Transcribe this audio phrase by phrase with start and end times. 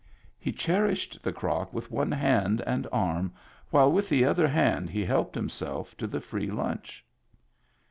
[0.39, 3.33] He cherished the crock with one hand and arm
[3.69, 7.05] while with the other hand he helped himself to the free lunch.